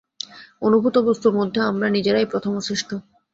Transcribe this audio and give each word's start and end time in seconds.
অনুভূত 0.61 0.95
বস্তুর 1.07 1.33
মধ্যে 1.35 1.59
আমরা 1.61 1.87
নিজেরাই 1.89 2.29
প্রথম 2.31 2.51
ও 2.55 2.61
শ্রেষ্ঠ। 2.61 2.89